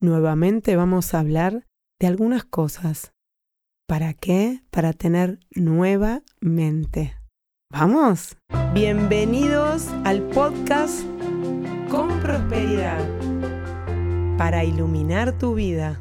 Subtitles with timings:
[0.00, 1.66] nuevamente vamos a hablar
[2.00, 3.12] de algunas cosas.
[3.86, 4.62] ¿Para qué?
[4.70, 7.16] Para tener nueva mente.
[7.72, 8.36] ¿Vamos?
[8.74, 11.02] Bienvenidos al podcast
[11.90, 13.00] Con Prosperidad
[14.36, 16.00] para iluminar tu vida.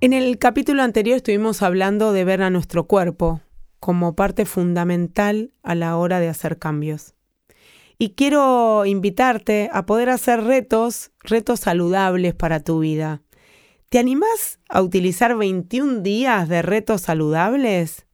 [0.00, 3.40] En el capítulo anterior estuvimos hablando de ver a nuestro cuerpo
[3.80, 7.14] como parte fundamental a la hora de hacer cambios.
[8.02, 13.20] Y quiero invitarte a poder hacer retos, retos saludables para tu vida.
[13.90, 18.06] ¿Te animás a utilizar 21 días de retos saludables?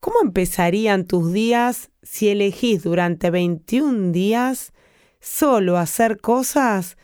[0.00, 4.72] ¿Cómo empezarían tus días si elegís durante 21 días
[5.20, 6.96] solo hacer cosas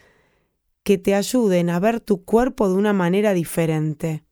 [0.83, 4.25] que te ayuden a ver tu cuerpo de una manera diferente?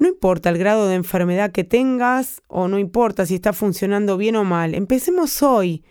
[0.00, 4.34] No importa el grado de enfermedad que tengas o no importa si está funcionando bien
[4.34, 4.74] o mal.
[4.74, 5.84] Empecemos hoy.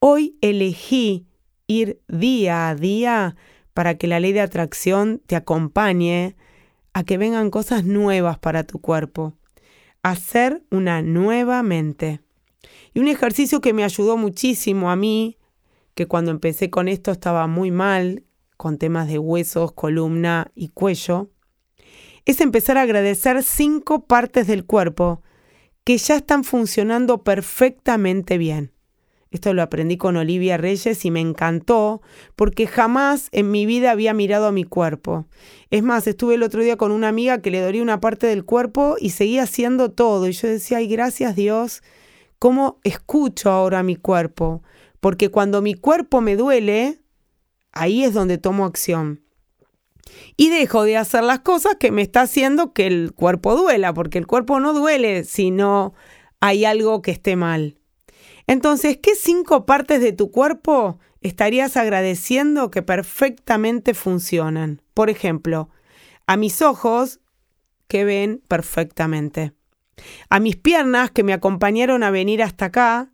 [0.00, 1.28] Hoy elegí
[1.68, 3.36] ir día a día
[3.72, 6.34] para que la ley de atracción te acompañe
[6.92, 9.34] a que vengan cosas nuevas para tu cuerpo.
[10.02, 12.20] Hacer una nueva mente.
[12.92, 15.38] Y un ejercicio que me ayudó muchísimo a mí,
[15.94, 18.24] que cuando empecé con esto estaba muy mal,
[18.56, 21.30] con temas de huesos, columna y cuello,
[22.24, 25.22] es empezar a agradecer cinco partes del cuerpo
[25.84, 28.72] que ya están funcionando perfectamente bien.
[29.32, 32.02] Esto lo aprendí con Olivia Reyes y me encantó
[32.36, 35.26] porque jamás en mi vida había mirado a mi cuerpo.
[35.70, 38.44] Es más, estuve el otro día con una amiga que le dolía una parte del
[38.44, 40.28] cuerpo y seguía haciendo todo.
[40.28, 41.82] Y yo decía, ay, gracias Dios,
[42.38, 44.62] ¿cómo escucho ahora mi cuerpo?
[45.00, 47.00] Porque cuando mi cuerpo me duele,
[47.72, 49.22] ahí es donde tomo acción
[50.36, 54.18] y dejo de hacer las cosas que me está haciendo que el cuerpo duela, porque
[54.18, 55.94] el cuerpo no duele si no
[56.40, 57.78] hay algo que esté mal.
[58.46, 64.82] Entonces, ¿qué cinco partes de tu cuerpo estarías agradeciendo que perfectamente funcionan?
[64.94, 65.70] Por ejemplo,
[66.26, 67.20] a mis ojos
[67.88, 69.52] que ven perfectamente,
[70.28, 73.12] a mis piernas que me acompañaron a venir hasta acá,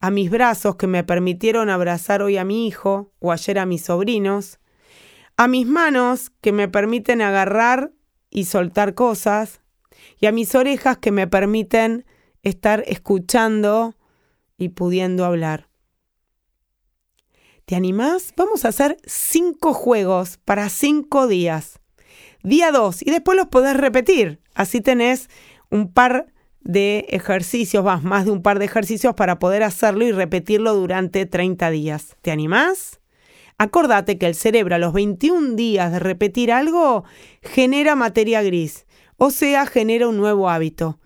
[0.00, 3.82] a mis brazos que me permitieron abrazar hoy a mi hijo o ayer a mis
[3.82, 4.59] sobrinos,
[5.40, 7.92] a mis manos que me permiten agarrar
[8.28, 9.62] y soltar cosas,
[10.18, 12.04] y a mis orejas que me permiten
[12.42, 13.94] estar escuchando
[14.58, 15.70] y pudiendo hablar.
[17.64, 18.34] ¿Te animás?
[18.36, 21.80] Vamos a hacer cinco juegos para cinco días.
[22.42, 24.42] Día dos, y después los podés repetir.
[24.54, 25.30] Así tenés
[25.70, 30.74] un par de ejercicios, más, de un par de ejercicios para poder hacerlo y repetirlo
[30.74, 32.18] durante 30 días.
[32.20, 32.99] ¿Te animás?
[33.60, 37.04] Acordate que el cerebro a los 21 días de repetir algo
[37.42, 38.86] genera materia gris,
[39.18, 40.98] o sea, genera un nuevo hábito.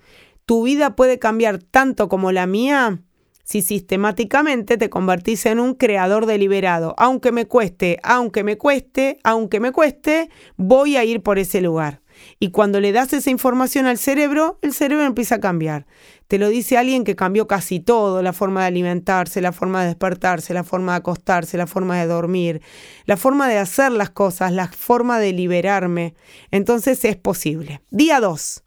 [0.47, 3.03] Tu vida puede cambiar tanto como la mía
[3.43, 6.95] si sistemáticamente te convertís en un creador deliberado.
[6.97, 12.03] Aunque me cueste, aunque me cueste, aunque me cueste, voy a ir por ese lugar.
[12.39, 15.87] Y cuando le das esa información al cerebro, el cerebro empieza a cambiar.
[16.27, 19.89] Te lo dice alguien que cambió casi todo, la forma de alimentarse, la forma de
[19.89, 22.63] despertarse, la forma de acostarse, la forma de dormir,
[23.07, 26.15] la forma de hacer las cosas, la forma de liberarme.
[26.51, 27.83] Entonces es posible.
[27.91, 28.65] Día 2.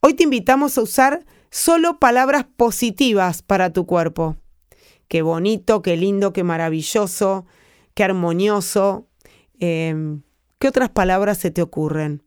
[0.00, 4.36] Hoy te invitamos a usar solo palabras positivas para tu cuerpo.
[5.08, 7.46] Qué bonito, qué lindo, qué maravilloso,
[7.94, 9.06] qué armonioso.
[9.58, 10.22] Em,
[10.58, 12.22] ¿Qué otras palabras se te ocurren?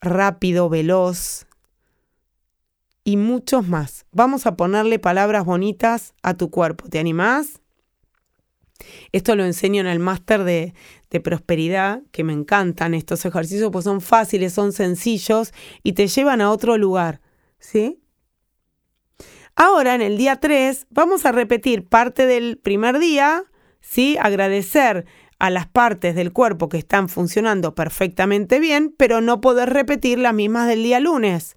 [0.00, 1.48] Rápido, veloz,
[3.08, 4.04] y muchos más.
[4.12, 6.90] Vamos a ponerle palabras bonitas a tu cuerpo.
[6.90, 7.62] ¿Te animás?
[9.12, 10.74] Esto lo enseño en el máster de,
[11.08, 16.42] de, prosperidad, que me encantan estos ejercicios, pues son fáciles, son sencillos y te llevan
[16.42, 17.22] a otro lugar.
[17.58, 17.98] ¿Sí?
[19.56, 23.44] Ahora, en el día 3, vamos a repetir parte del primer día,
[23.80, 24.18] ¿sí?
[24.20, 25.06] Agradecer
[25.38, 30.34] a las partes del cuerpo que están funcionando perfectamente bien, pero no poder repetir las
[30.34, 31.56] mismas del día lunes.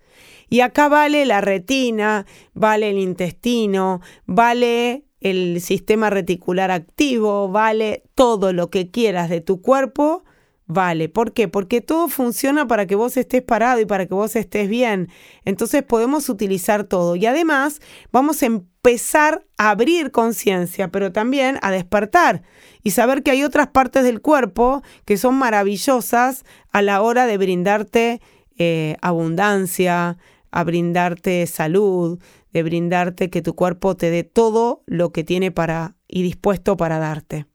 [0.50, 8.52] Y acá vale la retina, vale el intestino, vale el sistema reticular activo, vale todo
[8.54, 10.24] lo que quieras de tu cuerpo,
[10.66, 11.10] vale.
[11.10, 11.48] ¿Por qué?
[11.48, 15.10] Porque todo funciona para que vos estés parado y para que vos estés bien.
[15.46, 17.16] Entonces podemos utilizar todo.
[17.16, 17.80] Y además
[18.12, 18.48] vamos a
[18.84, 22.42] empezar a abrir conciencia, pero también a despertar
[22.82, 27.38] y saber que hay otras partes del cuerpo que son maravillosas a la hora de
[27.38, 28.22] brindarte
[28.58, 30.18] eh, abundancia,
[30.50, 32.20] a brindarte salud,
[32.54, 36.98] de brindarte que tu cuerpo te dé todo lo que tiene para y dispuesto para
[36.98, 37.46] darte.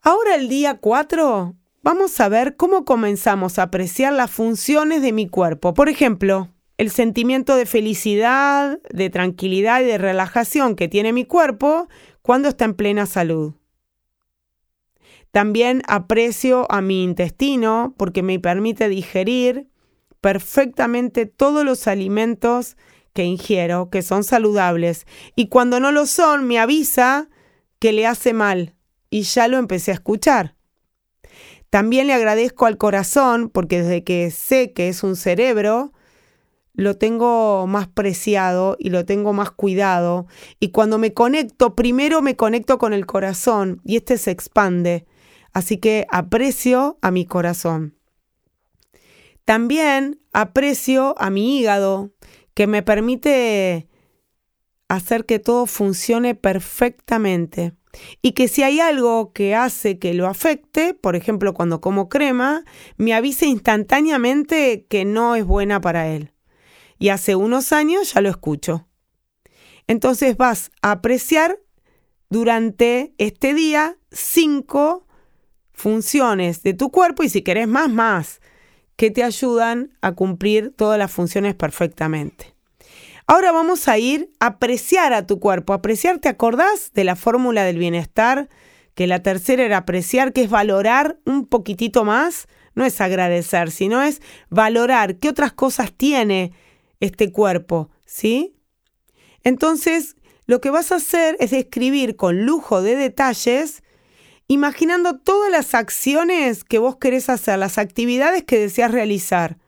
[0.00, 5.28] Ahora el día 4 vamos a ver cómo comenzamos a apreciar las funciones de mi
[5.28, 5.74] cuerpo.
[5.74, 6.48] Por ejemplo,
[6.78, 11.88] el sentimiento de felicidad, de tranquilidad y de relajación que tiene mi cuerpo
[12.22, 13.54] cuando está en plena salud.
[15.32, 19.68] También aprecio a mi intestino porque me permite digerir
[20.20, 22.76] perfectamente todos los alimentos
[23.12, 25.04] que ingiero, que son saludables.
[25.34, 27.28] Y cuando no lo son, me avisa
[27.80, 28.74] que le hace mal.
[29.10, 30.54] Y ya lo empecé a escuchar.
[31.70, 35.92] También le agradezco al corazón porque desde que sé que es un cerebro,
[36.78, 40.28] lo tengo más preciado y lo tengo más cuidado.
[40.60, 45.04] Y cuando me conecto, primero me conecto con el corazón y este se expande.
[45.52, 47.96] Así que aprecio a mi corazón.
[49.44, 52.12] También aprecio a mi hígado,
[52.54, 53.88] que me permite
[54.86, 57.72] hacer que todo funcione perfectamente.
[58.22, 62.62] Y que si hay algo que hace que lo afecte, por ejemplo cuando como crema,
[62.98, 66.30] me avise instantáneamente que no es buena para él.
[66.98, 68.88] Y hace unos años ya lo escucho.
[69.86, 71.58] Entonces vas a apreciar
[72.30, 75.06] durante este día cinco
[75.72, 78.40] funciones de tu cuerpo y si querés más, más
[78.96, 82.54] que te ayudan a cumplir todas las funciones perfectamente.
[83.28, 85.72] Ahora vamos a ir a apreciar a tu cuerpo.
[85.72, 88.48] Apreciar, ¿te acordás de la fórmula del bienestar?
[88.94, 92.48] Que la tercera era apreciar, que es valorar un poquitito más.
[92.74, 94.20] No es agradecer, sino es
[94.50, 96.52] valorar qué otras cosas tiene
[97.00, 98.56] este cuerpo, ¿sí?
[99.44, 100.16] Entonces,
[100.46, 103.82] lo que vas a hacer es escribir con lujo de detalles
[104.48, 109.58] imaginando todas las acciones que vos querés hacer, las actividades que deseas realizar,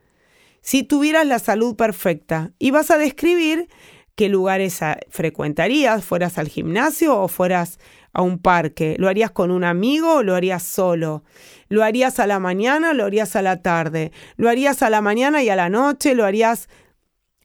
[0.62, 2.52] si tuvieras la salud perfecta.
[2.58, 3.68] Y vas a describir
[4.16, 4.80] qué lugares
[5.10, 7.78] frecuentarías, fueras al gimnasio o fueras
[8.12, 8.96] a un parque.
[8.98, 11.24] ¿Lo harías con un amigo o lo harías solo?
[11.68, 14.12] ¿Lo harías a la mañana lo harías a la tarde?
[14.36, 16.14] ¿Lo harías a la mañana y a la noche?
[16.14, 16.68] ¿Lo harías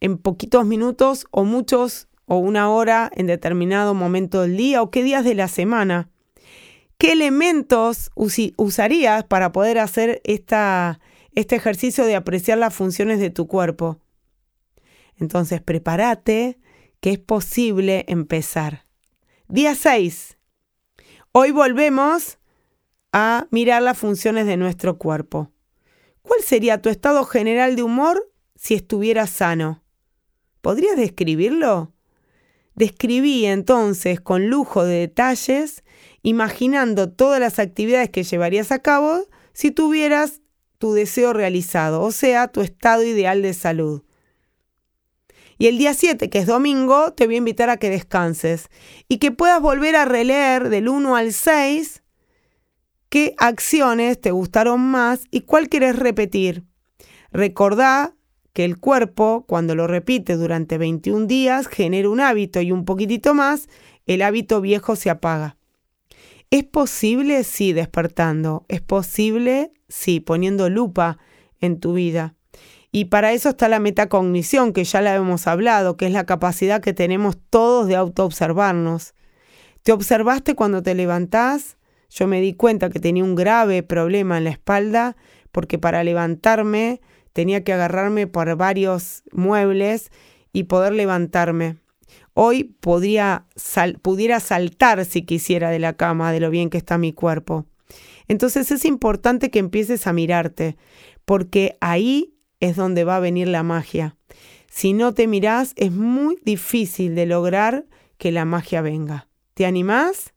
[0.05, 5.01] en poquitos minutos o muchos o una hora en determinado momento del día o qué
[5.03, 6.11] días de la semana?
[6.99, 10.99] ¿Qué elementos usarías para poder hacer esta,
[11.33, 13.99] este ejercicio de apreciar las funciones de tu cuerpo?
[15.17, 16.59] Entonces, prepárate
[16.99, 18.85] que es posible empezar.
[19.47, 20.37] Día 6.
[21.31, 22.37] Hoy volvemos
[23.11, 25.51] a mirar las funciones de nuestro cuerpo.
[26.21, 29.84] ¿Cuál sería tu estado general de humor si estuvieras sano?
[30.65, 31.94] ¿Podrías describirlo?
[32.73, 35.83] Describí entonces con lujo de detalles
[36.23, 40.41] imaginando todas las actividades que llevarías a cabo si tuvieras
[40.79, 44.01] tu deseo realizado, o sea, tu estado ideal de salud.
[45.59, 48.69] Y el día 7, que es domingo, te voy a invitar a que descanses
[49.07, 52.01] y que puedas volver a releer del 1 al 6
[53.09, 56.63] qué acciones te gustaron más y cuál quieres repetir.
[57.31, 58.15] Recordá
[58.55, 63.33] que el cuerpo, cuando lo repite durante 21 días, genera un hábito y un poquitito
[63.33, 63.67] más,
[64.05, 65.57] el hábito viejo se apaga.
[66.51, 67.43] ¿Es posible?
[67.43, 68.63] Sí, despertando.
[68.69, 69.73] ¿Es posible?
[69.89, 71.17] Sí, poniendo lupa
[71.59, 72.35] en tu vida.
[72.93, 76.79] Y para eso está la metacognición, que ya la hemos hablado, que es la capacidad
[76.79, 79.15] que tenemos todos de autoobservarnos.
[79.83, 81.75] ¿Te observaste cuando te levantás?
[82.09, 85.17] Yo me di cuenta que tenía un grave problema en la espalda
[85.51, 87.01] porque para levantarme
[87.35, 90.09] tenía que agarrarme por varios muebles
[90.53, 91.75] y poder levantarme.
[92.33, 93.45] Hoy podría
[94.01, 97.65] pudiera saltar si quisiera de la cama de lo bien que está mi cuerpo.
[98.29, 100.77] Entonces es importante que empieces a mirarte,
[101.25, 104.15] porque ahí es donde va a venir la magia.
[104.71, 107.86] Si no te mirás, es muy difícil de lograr
[108.17, 109.27] que la magia venga.
[109.55, 110.33] ¿Te animás?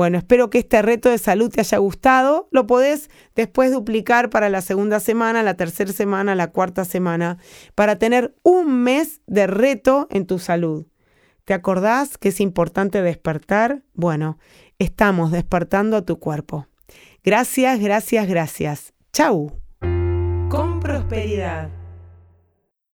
[0.00, 2.48] Bueno, espero que este reto de salud te haya gustado.
[2.52, 7.36] Lo podés después duplicar para la segunda semana, la tercera semana, la cuarta semana,
[7.74, 10.86] para tener un mes de reto en tu salud.
[11.44, 13.82] ¿Te acordás que es importante despertar?
[13.92, 14.38] Bueno,
[14.78, 16.66] estamos despertando a tu cuerpo.
[17.22, 18.94] Gracias, gracias, gracias.
[19.12, 19.52] Chau.
[20.48, 21.79] Con prosperidad.